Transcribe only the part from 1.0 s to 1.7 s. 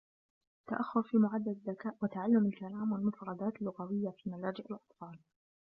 في معدل